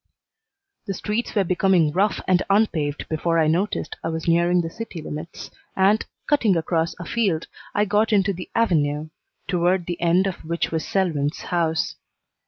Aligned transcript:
The 0.87 0.95
streets 0.95 1.35
were 1.35 1.43
becoming 1.43 1.91
rough 1.91 2.21
and 2.27 2.41
unpaved 2.49 3.07
before 3.07 3.37
I 3.37 3.45
noticed 3.45 3.97
I 4.03 4.07
was 4.07 4.27
nearing 4.27 4.61
the 4.61 4.69
city 4.71 4.99
limits, 4.99 5.51
and, 5.75 6.03
cutting 6.25 6.57
across 6.57 6.95
afield, 6.99 7.45
I 7.75 7.85
got 7.85 8.11
into 8.11 8.33
the 8.33 8.49
Avenue, 8.55 9.09
toward 9.47 9.85
the 9.85 10.01
end 10.01 10.25
of 10.25 10.43
which 10.43 10.71
was 10.71 10.87
Selwyn's 10.87 11.37
house. 11.41 11.97